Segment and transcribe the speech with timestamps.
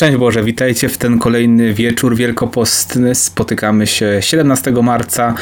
[0.00, 3.14] Szczęść Boże, witajcie w ten kolejny wieczór wielkopostny.
[3.14, 5.34] Spotykamy się 17 marca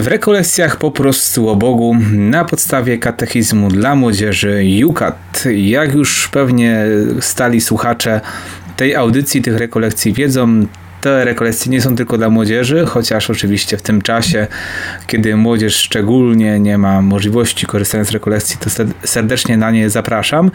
[0.00, 5.44] w rekolekcjach po prostu o Bogu na podstawie katechizmu dla młodzieży Jukat.
[5.56, 6.86] Jak już pewnie
[7.20, 8.20] stali słuchacze
[8.76, 10.66] tej audycji, tych rekolekcji wiedzą,
[11.00, 14.46] te rekolekcje nie są tylko dla młodzieży, chociaż oczywiście w tym czasie,
[15.06, 18.70] kiedy młodzież szczególnie nie ma możliwości korzystania z rekolekcji, to
[19.04, 20.50] serdecznie na nie zapraszam,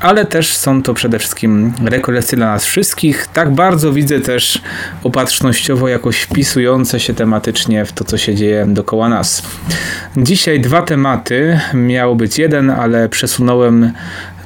[0.00, 3.26] ale też są to przede wszystkim rekolekcje dla nas wszystkich.
[3.26, 4.62] Tak bardzo widzę też
[5.04, 9.42] opatrznościowo jakoś wpisujące się tematycznie w to, co się dzieje dookoła nas.
[10.16, 11.60] Dzisiaj dwa tematy.
[11.74, 13.92] Miał być jeden, ale przesunąłem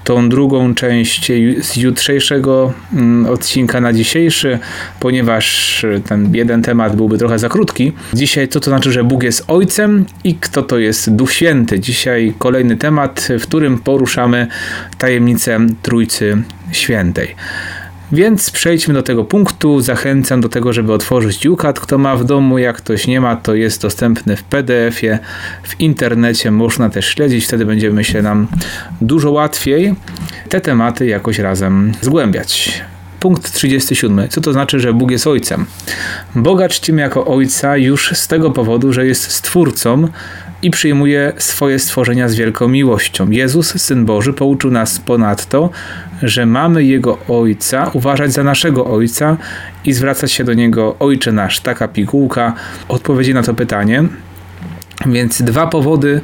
[0.06, 4.58] tą drugą część z jutrzejszego mm, odcinka na dzisiejszy,
[5.00, 7.92] ponieważ ten jeden temat byłby trochę za krótki.
[8.14, 11.80] Dzisiaj co to znaczy, że Bóg jest Ojcem i kto to jest Duch Święty.
[11.80, 14.46] Dzisiaj kolejny temat, w którym poruszamy
[14.98, 16.42] tajemnicę Trójcy
[16.72, 17.34] Świętej.
[18.12, 19.80] Więc przejdźmy do tego punktu.
[19.80, 21.80] Zachęcam do tego, żeby otworzyć UCAT.
[21.80, 25.18] Kto ma w domu, jak ktoś nie ma, to jest dostępny w PDF-ie,
[25.62, 26.50] w internecie.
[26.50, 28.46] Można też śledzić, wtedy będzie, myślę, nam
[29.00, 29.94] dużo łatwiej
[30.48, 32.82] te tematy jakoś razem zgłębiać.
[33.20, 34.28] Punkt 37.
[34.28, 35.66] Co to znaczy, że Bóg jest Ojcem?
[36.34, 40.08] Boga czcimy jako Ojca już z tego powodu, że jest Stwórcą
[40.66, 43.30] i przyjmuje swoje stworzenia z wielką miłością.
[43.30, 45.70] Jezus, Syn Boży, pouczył nas ponadto,
[46.22, 49.36] że mamy Jego Ojca uważać za naszego Ojca
[49.84, 51.60] i zwracać się do Niego Ojcze nasz.
[51.60, 52.54] Taka pigułka
[52.88, 54.04] odpowiedzi na to pytanie.
[55.06, 56.20] Więc dwa powody,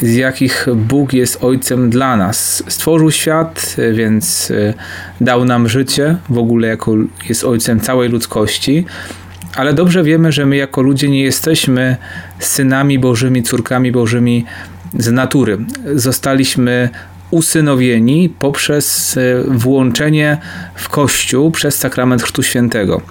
[0.00, 2.64] z jakich Bóg jest Ojcem dla nas.
[2.68, 4.74] Stworzył świat, więc e,
[5.20, 6.94] dał nam życie, w ogóle jako
[7.28, 8.84] jest Ojcem całej ludzkości.
[9.56, 11.96] Ale dobrze wiemy, że my jako ludzie nie jesteśmy
[12.38, 14.44] synami Bożymi, córkami Bożymi
[14.98, 15.58] z natury.
[15.94, 16.88] Zostaliśmy
[17.30, 20.38] usynowieni poprzez e, włączenie
[20.74, 23.02] w Kościół przez sakrament Chrztu Świętego.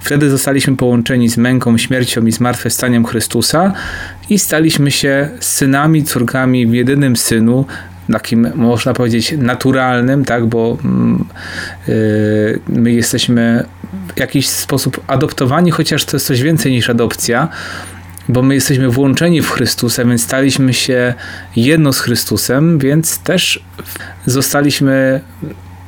[0.00, 3.72] Wtedy zostaliśmy połączeni z męką, śmiercią i zmartwychwstaniem Chrystusa
[4.30, 7.66] i staliśmy się synami, córkami w jedynym Synu,
[8.12, 10.78] takim można powiedzieć naturalnym, tak, bo
[11.88, 13.64] yy, my jesteśmy
[14.16, 17.48] w jakiś sposób adoptowani, chociaż to jest coś więcej niż adopcja,
[18.28, 21.14] bo my jesteśmy włączeni w Chrystusa, więc staliśmy się
[21.56, 23.64] jedno z Chrystusem, więc też
[24.26, 25.20] zostaliśmy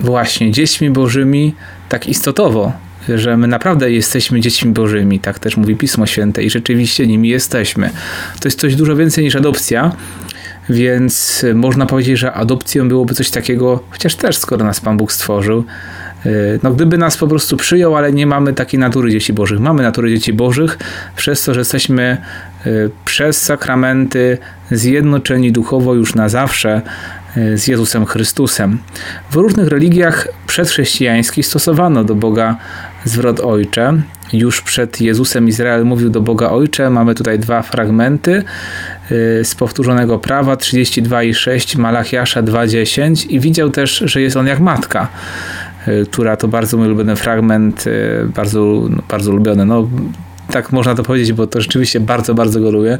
[0.00, 1.54] właśnie dziećmi Bożymi
[1.88, 2.72] tak istotowo,
[3.09, 7.91] że my naprawdę jesteśmy dziećmi Bożymi, tak też mówi Pismo Święte i rzeczywiście nimi jesteśmy.
[8.41, 9.93] To jest coś dużo więcej niż adopcja,
[10.69, 15.65] więc można powiedzieć, że adopcją byłoby coś takiego, chociaż też skoro nas Pan Bóg stworzył,
[16.27, 19.60] E, no gdyby nas po prostu przyjął, ale nie mamy takiej natury dzieci bożych.
[19.60, 20.78] Mamy natury dzieci bożych
[21.16, 22.16] przez to, że jesteśmy
[22.66, 22.71] e,
[23.04, 24.38] przez sakramenty
[24.71, 26.83] zjednoczeni duchowo już na zawsze
[27.54, 28.78] z Jezusem Chrystusem.
[29.30, 32.56] W różnych religiach przedchrześcijańskich stosowano do Boga
[33.04, 34.02] zwrot Ojcze.
[34.32, 36.91] Już przed Jezusem Izrael mówił do Boga Ojcze.
[36.91, 38.42] Mamy tutaj dwa fragmenty
[39.42, 44.60] z powtórzonego prawa 32 i 6 Malachiasza 2:10 i widział też, że jest on jak
[44.60, 45.08] matka.
[45.88, 47.84] Y, która to bardzo mój ulubiony fragment,
[48.34, 49.64] bardzo, bardzo ulubiony.
[49.66, 49.88] No,
[50.56, 52.98] tak można to powiedzieć, bo to rzeczywiście bardzo, bardzo go lubię,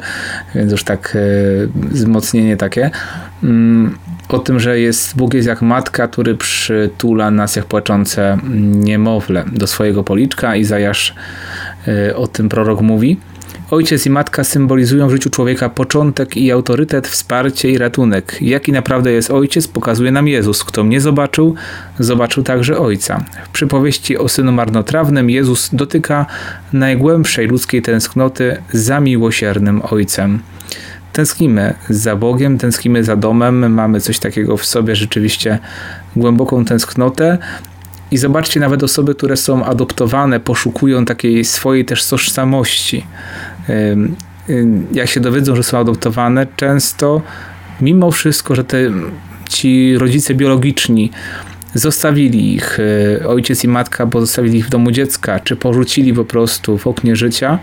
[0.55, 2.91] więc już tak y, wzmocnienie takie.
[3.43, 3.97] Mm,
[4.29, 9.67] o tym, że jest Bóg jest jak matka, który przytula nas jak płaczące niemowlę do
[9.67, 10.55] swojego policzka.
[10.55, 11.15] Izajasz
[12.15, 13.19] o tym prorok mówi.
[13.71, 18.41] Ojciec i matka symbolizują w życiu człowieka początek i autorytet, wsparcie i ratunek.
[18.41, 20.63] Jaki naprawdę jest ojciec, pokazuje nam Jezus.
[20.63, 21.55] Kto mnie zobaczył,
[21.99, 23.25] zobaczył także ojca.
[23.45, 26.25] W przypowieści o synu marnotrawnym Jezus dotyka
[26.73, 30.39] najgłębszej ludzkiej tęsknoty za miłosiernym ojcem
[31.13, 35.59] tęsknimy za Bogiem, tęsknimy za domem, mamy coś takiego w sobie, rzeczywiście
[36.15, 37.37] głęboką tęsknotę.
[38.11, 43.05] I zobaczcie, nawet osoby, które są adoptowane, poszukują takiej swojej też tożsamości
[44.91, 47.21] jak się dowiedzą, że są adoptowane, często
[47.81, 48.77] mimo wszystko, że te,
[49.49, 51.11] ci rodzice biologiczni
[51.73, 52.79] zostawili ich,
[53.21, 56.87] e, ojciec i matka, bo zostawili ich w domu dziecka, czy porzucili po prostu w
[56.87, 57.59] oknie życia,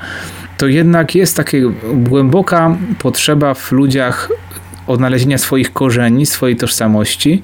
[0.59, 1.57] to jednak jest taka
[1.95, 4.29] głęboka potrzeba w ludziach
[4.87, 7.43] odnalezienia swoich korzeni, swojej tożsamości.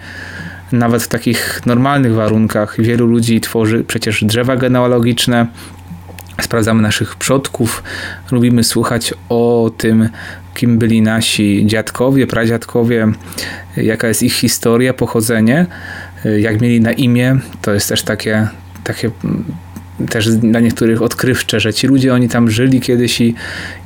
[0.72, 5.46] Nawet w takich normalnych warunkach wielu ludzi tworzy przecież drzewa genealogiczne,
[6.42, 7.82] sprawdzamy naszych przodków,
[8.30, 10.08] lubimy słuchać o tym,
[10.54, 13.06] kim byli nasi dziadkowie, pradziadkowie,
[13.76, 15.66] jaka jest ich historia, pochodzenie,
[16.38, 17.38] jak mieli na imię.
[17.62, 18.48] To jest też takie,
[18.84, 19.10] takie
[20.08, 23.34] też dla niektórych odkrywcze, że ci ludzie, oni tam żyli kiedyś i,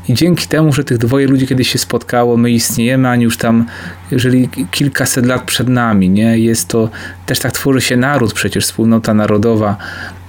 [0.08, 3.66] i dzięki temu, że tych dwoje ludzi kiedyś się spotkało, my istniejemy, ani już tam
[4.12, 6.38] żyli kilkaset lat przed nami, nie?
[6.38, 6.90] Jest to,
[7.26, 9.76] też tak tworzy się naród przecież, wspólnota narodowa,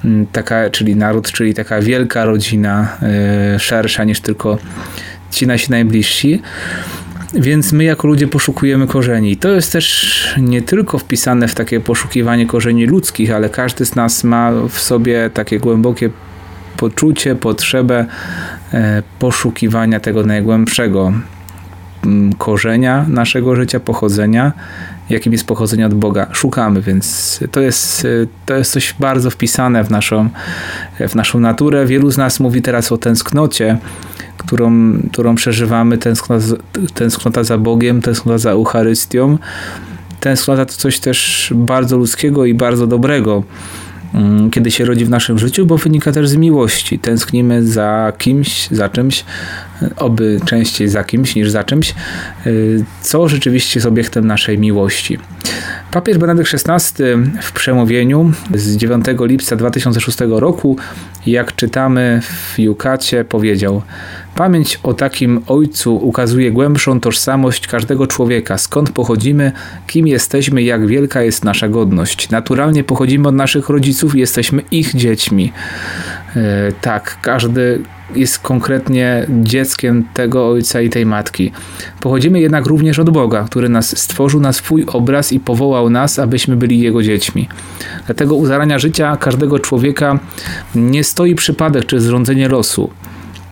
[0.05, 2.97] mm, taka, czyli naród, czyli taka wielka rodzina,
[3.51, 4.57] yy, szersza niż tylko
[5.31, 6.41] ci nasi najbliżsi.
[7.33, 9.37] Więc my jako ludzie poszukujemy korzeni.
[9.37, 14.23] To jest też nie tylko wpisane w takie poszukiwanie korzeni ludzkich, ale każdy z nas
[14.23, 16.09] ma w sobie takie głębokie
[16.77, 18.05] poczucie, potrzebę
[18.73, 21.13] e, poszukiwania tego najgłębszego
[22.37, 24.53] korzenia naszego życia, pochodzenia,
[25.09, 26.27] jakim jest pochodzenie od Boga.
[26.31, 28.07] Szukamy, więc to jest, e,
[28.45, 30.29] to jest coś bardzo wpisane w naszą,
[31.09, 31.85] w naszą naturę.
[31.85, 33.77] Wielu z nas mówi teraz o tęsknocie,
[34.37, 36.45] którą, którą przeżywamy, tęsknota,
[36.93, 39.37] tęsknota za Bogiem, tęsknota za Eucharystią.
[40.19, 43.43] Tęsknota to coś też bardzo ludzkiego i bardzo dobrego,
[44.13, 46.99] mm, kiedy się rodzi w naszym życiu, bo wynika też z miłości.
[46.99, 49.25] Tęsknimy za kimś, za czymś,
[49.97, 51.95] oby częściej za kimś niż za czymś,
[52.45, 55.17] y, co rzeczywiście jest obiektem naszej miłości.
[55.95, 57.03] Papież Benedykt XVI
[57.41, 60.77] w przemówieniu z 9 lipca 2006 roku,
[61.25, 63.81] jak czytamy w Jukacie, powiedział:
[64.35, 69.51] Pamięć o takim ojcu ukazuje głębszą tożsamość każdego człowieka, skąd pochodzimy,
[69.87, 72.29] kim jesteśmy, jak wielka jest nasza godność.
[72.29, 75.53] Naturalnie pochodzimy od naszych rodziców i jesteśmy ich dziećmi.
[76.35, 77.81] E, tak, każdy
[78.15, 81.51] jest konkretnie dzieckiem tego ojca i tej matki.
[81.99, 86.55] Pochodzimy jednak również od Boga, który nas stworzył na swój obraz i powołał nas, abyśmy
[86.55, 87.49] byli Jego dziećmi.
[88.05, 90.19] Dlatego u zarania życia każdego człowieka
[90.75, 92.89] nie stoi przypadek czy zrządzenie losu,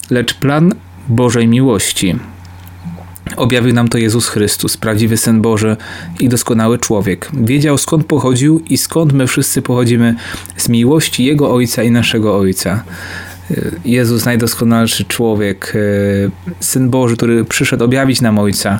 [0.09, 0.73] lecz plan
[1.09, 2.15] Bożej miłości.
[3.35, 5.77] Objawił nam to Jezus Chrystus, prawdziwy Syn Boży
[6.19, 7.29] i doskonały człowiek.
[7.33, 10.15] Wiedział skąd pochodził i skąd my wszyscy pochodzimy
[10.57, 12.83] z miłości Jego Ojca i naszego Ojca.
[13.85, 18.79] Jezus, najdoskonalszy człowiek, e, Syn Boży, który przyszedł objawić nam Ojca,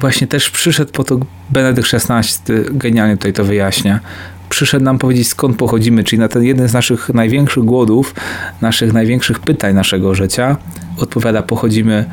[0.00, 1.18] właśnie też przyszedł po to
[1.50, 4.00] Benedykt XVI, genialnie tutaj to wyjaśnia.
[4.48, 8.14] Przyszedł nam powiedzieć, skąd pochodzimy, czyli na ten jeden z naszych największych głodów,
[8.60, 10.56] naszych największych pytań naszego życia,
[10.98, 12.04] odpowiada, pochodzimy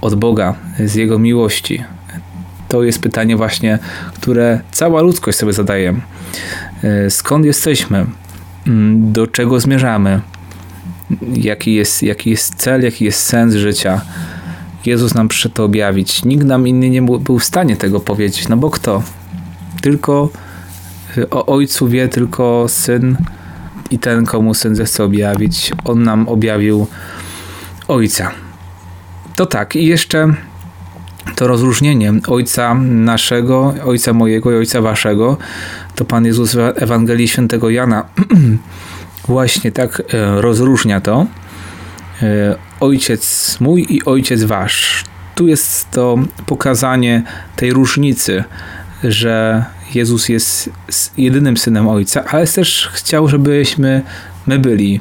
[0.00, 0.54] od Boga,
[0.84, 1.84] z Jego miłości.
[2.68, 3.78] To jest pytanie właśnie,
[4.14, 5.94] które cała ludzkość sobie zadaje.
[6.82, 8.06] E, skąd jesteśmy?
[8.66, 10.20] Mm, do czego zmierzamy?
[11.36, 14.00] Jaki jest, jaki jest cel, jaki jest sens życia.
[14.86, 16.24] Jezus nam przyszedł to objawić.
[16.24, 19.02] Nikt nam inny nie był w stanie tego powiedzieć, no bo kto?
[19.80, 20.28] Tylko
[21.18, 23.16] y, o Ojcu wie tylko Syn
[23.90, 25.72] i ten, komu Syn zechce objawić.
[25.84, 26.86] On nam objawił
[27.88, 28.30] Ojca.
[29.36, 30.34] To tak, i jeszcze
[31.36, 35.36] to rozróżnienie Ojca naszego, Ojca mojego i Ojca waszego,
[35.94, 38.04] to Pan Jezus w Ewangelii Świętego Jana
[39.28, 41.26] właśnie tak e, rozróżnia to
[42.22, 45.04] e, ojciec mój i ojciec wasz.
[45.34, 47.22] Tu jest to pokazanie
[47.56, 48.44] tej różnicy,
[49.04, 49.64] że
[49.94, 50.70] Jezus jest
[51.18, 54.02] jedynym synem ojca, ale też chciał, żebyśmy
[54.46, 55.00] my byli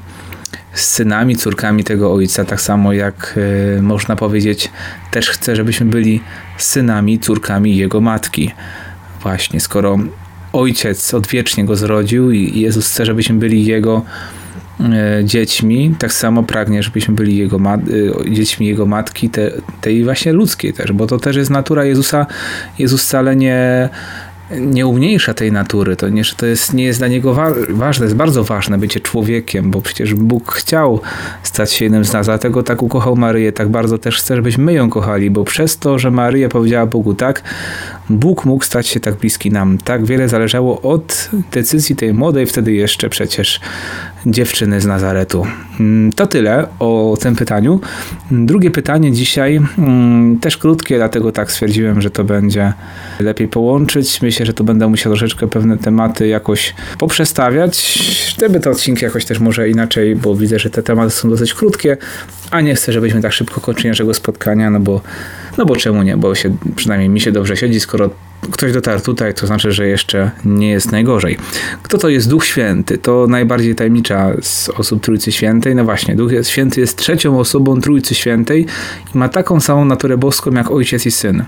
[0.74, 3.40] synami, córkami tego ojca, tak samo jak
[3.78, 4.72] e, można powiedzieć,
[5.12, 6.22] też chce, żebyśmy byli
[6.58, 8.52] synami, córkami jego matki.
[9.22, 9.98] Właśnie, skoro
[10.56, 14.02] ojciec odwiecznie go zrodził i Jezus chce, żebyśmy byli jego
[14.80, 20.34] e, dziećmi, tak samo pragnie, żebyśmy byli jego e, dziećmi jego matki, te, tej właśnie
[20.34, 22.26] ludzkiej też, bo to też jest natura Jezusa.
[22.80, 23.90] Jezus wcale nie
[24.52, 25.96] nie umniejsza tej natury.
[25.96, 29.72] To nie, to jest, nie jest dla niego wa ważne, jest bardzo ważne bycie człowiekiem,
[29.72, 31.02] bo przecież Bóg chciał
[31.44, 34.74] stać się jednym z nas, dlatego tak ukochał Maryję, tak bardzo też chce, żebyśmy my
[34.74, 37.44] ją kochali, bo przez to, że Maryja powiedziała Bogu tak,
[38.10, 39.78] Bóg mógł stać się tak bliski nam.
[39.78, 43.60] Tak wiele zależało od decyzji tej młodej wtedy jeszcze przecież
[44.26, 45.46] dziewczyny z Nazaretu.
[45.80, 47.80] Mm, to tyle o tym pytaniu.
[48.32, 52.74] Drugie pytanie dzisiaj mm, też krótkie, dlatego tak stwierdziłem, że to będzie
[53.20, 54.22] lepiej połączyć.
[54.22, 58.00] Myślę, że to będę musiał troszeczkę pewne tematy jakoś poprzestawiać,
[58.40, 61.98] żeby te odcinki jakoś też może inaczej, bo widzę, że te tematy są dosyć krótkie,
[62.52, 65.02] a nie chcę, żebyśmy tak szybko kończyli naszego spotkania, no bo
[65.58, 68.10] no bo czemu nie, bo się, przynajmniej mi się dobrze siedzi, skoro
[68.52, 71.38] ktoś dotarł tutaj, to znaczy, że jeszcze nie jest najgorzej.
[71.84, 72.98] Kto to jest Duch Święty?
[72.98, 75.76] To najbardziej tajemnicza z osób Trójcy Świętej.
[75.76, 78.66] No właśnie, Duch Święty jest trzecią osobą Trójcy Świętej
[79.16, 81.44] i ma taką samą naturę boską jak Ojciec i Syn.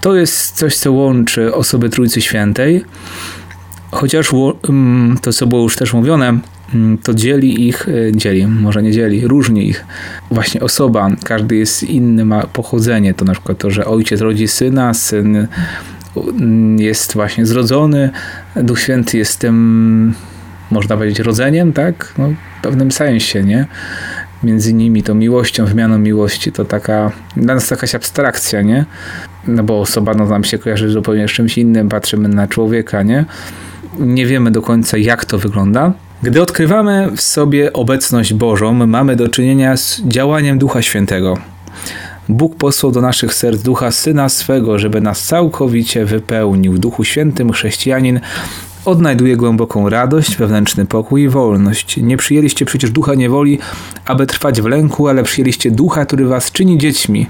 [0.00, 2.84] To jest coś, co łączy osoby Trójcy Świętej,
[3.90, 4.30] chociaż
[4.68, 6.38] mm, to, co było już też mówione,
[7.02, 9.84] to dzieli ich, e, dzieli, może nie dzieli, różni ich
[10.30, 14.94] właśnie osoba, każdy jest inny, ma pochodzenie, to na przykład to, że ojciec rodzi syna,
[14.94, 15.46] syn
[16.16, 18.10] mm, jest właśnie zrodzony,
[18.56, 20.14] Duch Święty jest tym
[20.70, 22.14] można powiedzieć, rodzeniem, tak?
[22.18, 22.28] No,
[22.58, 23.66] w pewnym sensie, nie?
[24.42, 28.84] Między nimi to miłością, wymianą miłości, to taka, dla nas jakaś abstrakcja, nie?
[29.46, 33.24] No bo osoba no, nam się kojarzy zupełnie z czymś innym, patrzymy na człowieka, nie?
[33.98, 35.92] Nie wiemy do końca, jak to wygląda.
[36.24, 41.38] Gdy odkrywamy w sobie obecność Bożą, mamy do czynienia z działaniem Ducha Świętego.
[42.28, 46.72] Bóg posłał do naszych serc Ducha Syna swego, żeby nas całkowicie wypełnił.
[46.72, 48.20] W Duchu Świętym chrześcijanin
[48.84, 51.96] odnajduje głęboką radość, wewnętrzny pokój i wolność.
[51.96, 53.58] Nie przyjęliście przecież ducha niewoli,
[54.04, 57.26] aby trwać w lęku, ale przyjęliście ducha, który was czyni dziećmi.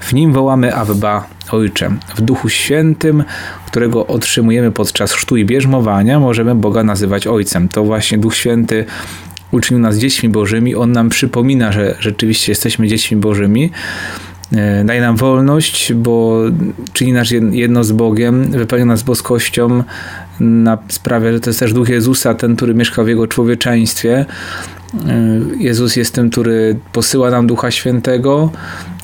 [0.00, 1.90] W nim wołamy Abba, Ojcze.
[2.16, 3.24] W Duchu Świętym,
[3.66, 7.68] którego otrzymujemy podczas chrztu i bierzmowania, możemy Boga nazywać Ojcem.
[7.68, 8.84] To właśnie Duch Święty
[9.50, 10.74] uczynił nas dziećmi bożymi.
[10.74, 13.70] On nam przypomina, że rzeczywiście jesteśmy dziećmi bożymi.
[14.52, 16.40] E, daje nam wolność, bo
[16.92, 19.82] czyni nas jedno z Bogiem, wypełnia nas boskością,
[20.40, 24.26] na sprawę, że to jest też Duch Jezusa, ten, który mieszka w Jego człowieczeństwie.
[24.94, 28.50] E, Jezus jest tym, który posyła nam Ducha Świętego,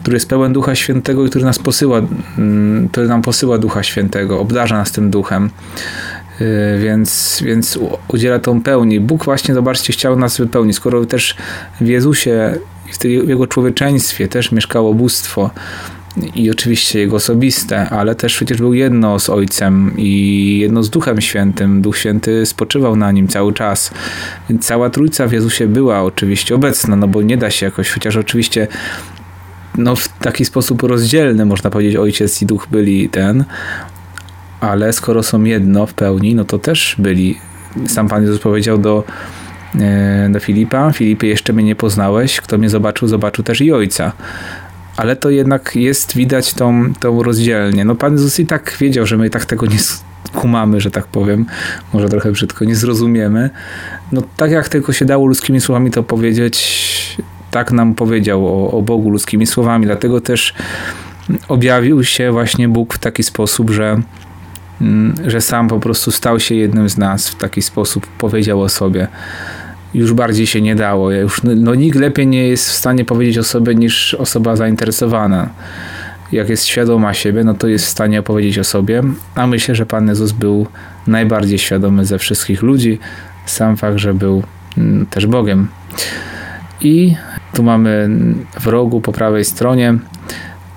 [0.02, 2.02] który jest pełen Ducha Świętego i który nas posyła,
[2.38, 5.50] mm, który nam posyła Ducha Świętego, obdarza nas tym Duchem.
[6.40, 7.78] E, więc, więc
[8.08, 9.00] udziela tą pełni.
[9.00, 10.76] Bóg właśnie, zobaczcie, chciał nas wypełnić.
[10.76, 11.36] Skoro też
[11.80, 12.58] w Jezusie
[13.00, 15.50] w jego człowieczeństwie też mieszkało bóstwo
[16.34, 21.20] i oczywiście jego osobiste, ale też przecież był jedno z Ojcem i jedno z Duchem
[21.20, 21.82] Świętym.
[21.82, 23.90] Duch Święty spoczywał na nim cały czas.
[24.50, 28.16] Więc cała Trójca w Jezusie była oczywiście obecna, no bo nie da się jakoś, chociaż
[28.16, 28.68] oczywiście
[29.78, 33.44] no w taki sposób rozdzielny, można powiedzieć, Ojciec i Duch byli ten,
[34.60, 37.38] ale skoro są jedno w pełni, no to też byli.
[37.86, 39.04] Sam Pan Jezus powiedział do
[39.80, 40.92] E, do Filipa.
[40.92, 42.40] Filipie, jeszcze mnie nie poznałeś.
[42.40, 44.12] Kto mnie zobaczył, zobaczył też i ojca.
[44.96, 47.84] Ale to jednak jest widać tą, tą rozdzielnie.
[47.84, 49.78] No Pan Jezus i tak wiedział, że my tak tego nie
[50.34, 51.46] kumamy, że tak powiem.
[51.92, 53.50] Może trochę brzydko, nie zrozumiemy.
[54.12, 57.16] No tak jak tylko się dało ludzkimi słowami to powiedzieć,
[57.50, 59.86] tak nam powiedział o, o Bogu ludzkimi słowami.
[59.86, 60.54] Dlatego też
[61.48, 64.00] objawił się właśnie Bóg w taki sposób, że
[64.80, 68.68] mm, że sam po prostu stał się jednym z nas w taki sposób, powiedział o
[68.68, 69.08] sobie
[69.94, 71.10] już bardziej się nie dało.
[71.12, 75.48] Ja już, no, nikt lepiej nie jest w stanie powiedzieć o sobie niż osoba zainteresowana.
[76.32, 79.02] Jak jest świadoma siebie, no to jest w stanie opowiedzieć o sobie,
[79.34, 80.66] a myślę, że Pan Jezus był
[81.06, 82.98] najbardziej świadomy ze wszystkich ludzi.
[83.46, 84.42] Sam fakt, że był
[84.78, 85.68] mm, też Bogiem.
[86.80, 87.14] I
[87.54, 88.08] tu mamy
[88.60, 89.94] w rogu po prawej stronie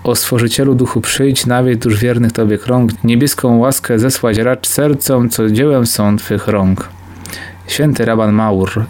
[0.03, 5.49] o Stworzycielu Duchu przyjdź, nawiedź dusz wiernych Tobie krąg, niebieską łaskę zesłać racz sercom, co
[5.49, 6.89] dziełem są Twych rąk.
[7.67, 8.85] Święty Raban Maur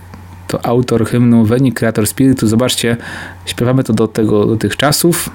[0.50, 2.48] to autor hymnu Veni Creator Spiritu.
[2.48, 2.98] Zobaczcie,
[3.46, 5.30] śpiewamy to do, tego, do tych czasów,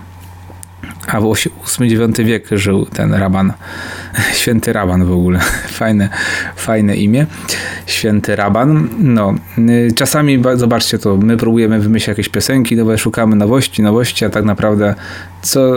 [1.07, 1.35] a w
[1.81, 3.53] VIII-IX wiek żył ten raban.
[4.41, 5.39] Święty Raban w ogóle.
[5.81, 6.09] Fajne,
[6.57, 7.27] fajne imię.
[7.87, 8.89] Święty Raban.
[8.99, 14.31] No, y, czasami zobaczcie to, my próbujemy wymyślić jakieś piosenki nowe, szukamy nowości, nowości, a
[14.31, 14.95] tak naprawdę
[15.43, 15.73] co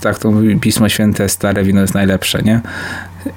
[0.00, 2.60] tak to Pismo Święte, stare wino jest najlepsze, nie?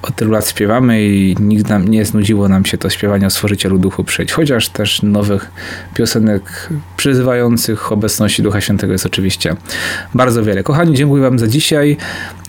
[0.02, 3.78] Od tylu lat śpiewamy i nigdy nam nie znudziło nam się to śpiewanie o Stworzycielu
[3.78, 4.32] Duchu przyjść.
[4.32, 5.50] Chociaż też nowych
[5.94, 9.56] piosenek przyzywających obecności Ducha Świętego jest oczywiście
[10.14, 10.62] bardzo wiele.
[10.62, 11.96] Kochani, dziękuję Wam za dzisiaj.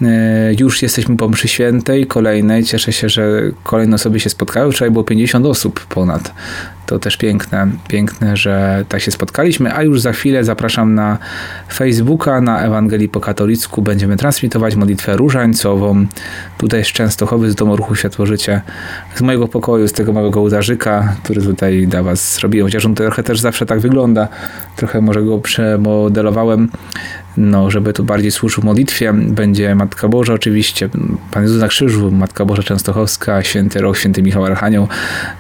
[0.02, 2.64] E, już jesteśmy po mszy świętej, kolejnej.
[2.64, 4.72] Cieszę się, że kolejne osoby się spotkały.
[4.72, 6.34] Wczoraj było 50 osób ponad.
[6.92, 11.18] To też piękne, piękne, że tak się spotkaliśmy, a już za chwilę zapraszam na
[11.74, 13.82] Facebooka, na Ewangelii po katolicku.
[13.82, 16.06] Będziemy transmitować modlitwę różańcową.
[16.58, 18.62] Tutaj z Częstochowy, z Domu Ruchu Światło-Życie,
[19.16, 22.68] z mojego pokoju, z tego małego udarzyka, który tutaj dla Was zrobiłem.
[22.68, 24.28] Chociaż on trochę też zawsze tak wygląda.
[24.76, 26.70] Trochę może go przemodelowałem
[27.38, 30.90] no, żeby tu bardziej służył modlitwie, będzie Matka Boża oczywiście,
[31.32, 34.88] Pan Jezus na krzyżu, Matka Boża Częstochowska, Święty Roch, Święty Michał Archanioł.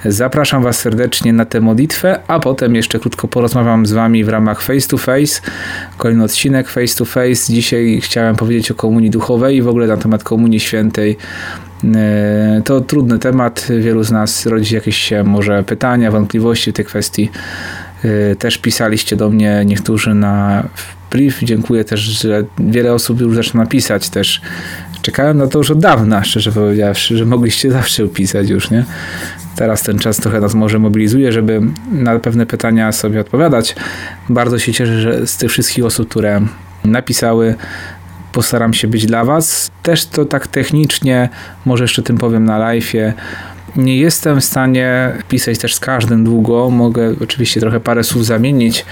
[0.05, 4.61] Zapraszam Was serdecznie na tę modlitwę, a potem jeszcze krótko porozmawiam z Wami w ramach
[4.61, 5.41] Face to Face.
[5.97, 7.53] Kolejny odcinek Face to Face.
[7.53, 11.17] Dzisiaj chciałem powiedzieć o Komunii Duchowej i w ogóle na temat Komunii Świętej.
[11.95, 16.85] E, to trudny temat, wielu z nas rodzi jakieś się może pytania, wątpliwości w tej
[16.85, 17.29] kwestii.
[18.03, 20.63] E, też pisaliście do mnie niektórzy na
[21.11, 21.39] brief.
[21.43, 24.41] Dziękuję też, że wiele osób już zaczyna pisać też.
[25.01, 28.85] Czekałem na to już od dawna, szczerze powiedziawszy, że mogliście zawsze pisać już, nie?
[29.55, 33.75] Teraz ten czas trochę nas może mobilizuje, żeby na pewne pytania sobie odpowiadać.
[34.29, 36.41] Bardzo się cieszę, że z tych wszystkich osób, które
[36.85, 37.55] napisały,
[38.31, 39.71] postaram się być dla Was.
[39.83, 41.29] Też to tak technicznie,
[41.65, 43.13] może jeszcze tym powiem na live'ie,
[43.75, 46.69] Nie jestem w stanie pisać też z każdym długo.
[46.69, 48.85] Mogę oczywiście trochę parę słów zamienić,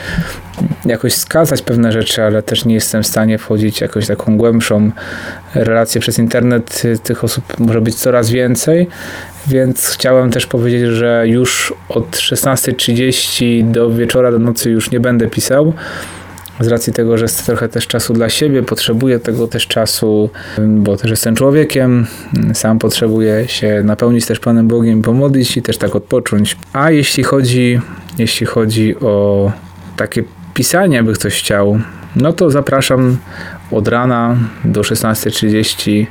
[0.86, 4.92] jakoś skazać pewne rzeczy, ale też nie jestem w stanie wchodzić w jakąś taką głębszą
[5.56, 6.84] relację przez internet.
[7.04, 8.88] Tych osób może być coraz więcej,
[9.48, 15.28] więc chciałem też powiedzieć, że już od 16.30 do wieczora, do nocy już nie będę
[15.28, 15.74] pisał
[16.60, 20.30] z racji tego, że jest trochę też czasu dla siebie, potrzebuję tego też czasu,
[20.68, 22.08] bo też jestem człowiekiem,
[22.54, 26.58] sam potrzebuję się napełnić też Panem Bogiem, pomodlić i też tak odpocząć.
[26.74, 27.82] A jeśli chodzi,
[28.18, 29.52] jeśli chodzi o
[29.98, 30.24] takie
[30.54, 31.80] pisanie, by ktoś chciał,
[32.16, 33.18] no to zapraszam
[33.72, 36.06] od rana do 16.30.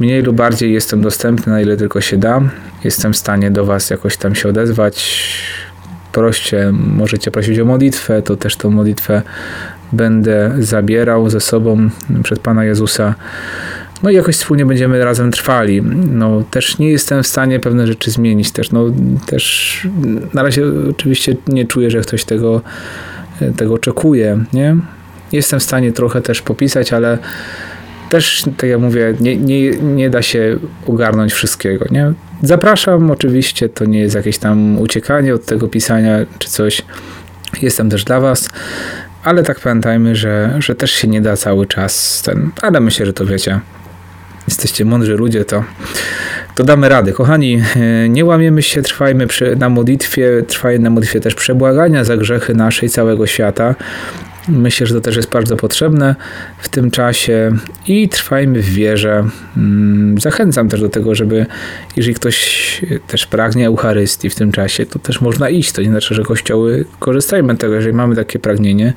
[0.00, 2.40] Mniej lub bardziej jestem dostępny, na ile tylko się da.
[2.84, 5.20] Jestem w stanie do Was jakoś tam się odezwać.
[6.12, 9.22] Proście, możecie prosić o modlitwę, to też tą modlitwę
[9.92, 11.90] będę zabierał ze sobą
[12.22, 13.14] przed Pana Jezusa.
[14.02, 15.82] No i jakoś wspólnie będziemy razem trwali.
[16.12, 18.50] No, też nie jestem w stanie pewne rzeczy zmienić.
[18.50, 18.84] Też, no,
[19.26, 19.88] też
[20.34, 22.60] na razie oczywiście nie czuję, że ktoś tego,
[23.56, 24.44] tego oczekuje.
[24.52, 24.76] Nie?
[25.32, 27.18] Jestem w stanie trochę też popisać, ale
[28.10, 31.84] też, tak jak mówię, nie, nie, nie da się ogarnąć wszystkiego.
[31.90, 32.12] Nie?
[32.42, 36.82] Zapraszam, oczywiście, to nie jest jakieś tam uciekanie od tego pisania czy coś.
[37.62, 38.48] Jestem też dla Was.
[39.24, 43.12] Ale tak pamiętajmy, że, że też się nie da cały czas ten, ale myślę, że
[43.12, 43.60] to wiecie.
[44.48, 45.64] Jesteście mądrzy ludzie, to,
[46.54, 47.12] to damy rady.
[47.12, 47.62] Kochani,
[48.08, 52.88] nie łamiemy się, trwajmy przy, na modlitwie, trwajmy na modlitwie też przebłagania za grzechy naszej
[52.88, 53.74] całego świata.
[54.50, 56.14] Myślę, że to też jest bardzo potrzebne
[56.58, 57.52] w tym czasie
[57.86, 59.24] i trwajmy w wierze.
[59.56, 61.46] Mm, zachęcam też do tego, żeby
[61.96, 65.72] jeżeli ktoś też pragnie Eucharystii w tym czasie, to też można iść.
[65.72, 68.92] To nie znaczy, że kościoły korzystajmy z tego, jeżeli mamy takie pragnienie.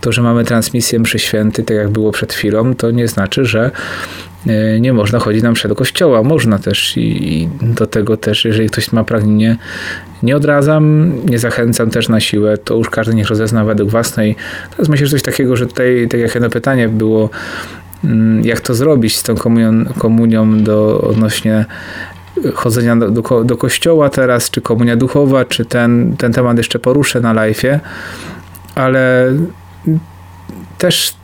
[0.00, 3.70] To, że mamy transmisję mszy święty, tak jak było przed chwilą, to nie znaczy, że
[4.80, 6.22] nie można chodzić na mszę do kościoła.
[6.22, 9.56] Można też i do tego też, jeżeli ktoś ma pragnienie
[10.22, 14.36] nie odradzam, nie zachęcam też na siłę, to już każdy niech rozezna według własnej.
[14.70, 17.30] Teraz myślę, że coś takiego, że tutaj, tak jak jedno pytanie było,
[18.04, 21.64] mm, jak to zrobić z tą komunią, komunią do, odnośnie
[22.54, 27.20] chodzenia do, do, do, kościoła teraz, czy komunia duchowa, czy ten, ten temat jeszcze poruszę
[27.20, 27.78] na live'ie,
[28.74, 29.32] ale
[30.78, 31.14] też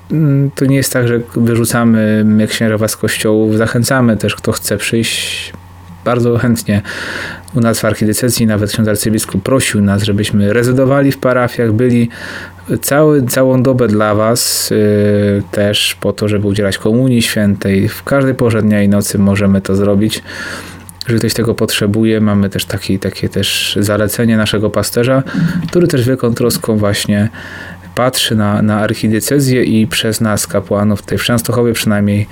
[0.55, 5.53] to nie jest tak, że wyrzucamy księżowa z kościołów, zachęcamy też, kto chce przyjść
[6.05, 6.83] bardzo chętnie
[7.55, 12.09] u nas w archidiecezji, nawet ksiądz arcybiskup prosił nas, żebyśmy rezydowali w parafiach, byli
[12.83, 17.89] cały, całą dobę dla Was yy, też po to, żeby udzielać komunii świętej.
[17.89, 20.23] W każdej porze dnia i nocy możemy to zrobić.
[21.03, 25.23] Jeżeli ktoś tego potrzebuje, mamy też taki, takie też zalecenie naszego pasterza,
[25.69, 27.29] który też wielką troską właśnie
[27.97, 32.27] patrzy na, na archidiecezję i przez nas, kapłanów, tutaj w Częstochowie przynajmniej,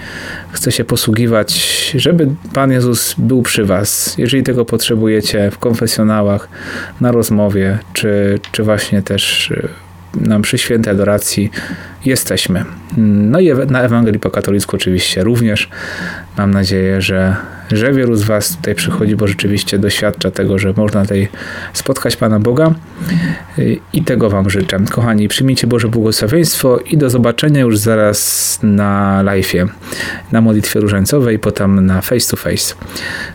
[0.52, 1.50] chce się posługiwać,
[1.94, 4.14] żeby Pan Jezus był przy Was.
[4.18, 6.48] Jeżeli tego potrzebujecie w konfesjonałach,
[7.00, 9.68] na rozmowie, czy, czy właśnie też y,
[10.20, 11.50] nam przy świętej adoracji
[12.04, 12.64] jesteśmy.
[12.96, 15.68] No i na Ewangelii po katolicku oczywiście również.
[16.38, 17.36] Mam nadzieję, że,
[17.72, 21.28] że wielu z Was tutaj przychodzi, bo rzeczywiście doświadcza tego, że można tutaj
[21.72, 22.74] spotkać Pana Boga
[23.92, 24.80] i tego Wam życzę.
[24.90, 29.68] Kochani, przyjmijcie Boże błogosławieństwo i do zobaczenia już zaraz na live'ie,
[30.32, 32.74] na modlitwie różańcowej, potem na face to face.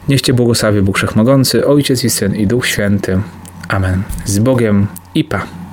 [0.07, 3.21] Niechcie błogosławi Bóg Wszechmogący, Ojciec i Syn i Duch Święty.
[3.67, 4.03] Amen.
[4.25, 5.58] Z Bogiem i Pa.